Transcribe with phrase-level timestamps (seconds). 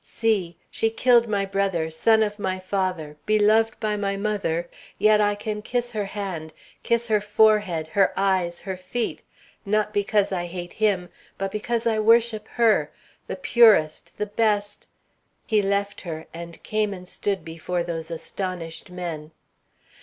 [0.03, 0.57] See!
[0.71, 5.61] she killed my brother, son of my father, beloved by my mother, yet I can
[5.61, 9.21] kiss her hand, kiss her forehead, her eyes, her feet,
[9.63, 12.91] not because I hate him, but because I worship her,
[13.27, 14.87] the purest the best"
[15.45, 19.29] He left her, and came and stood before those astonished men.